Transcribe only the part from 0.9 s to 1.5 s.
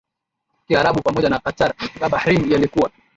pamoja na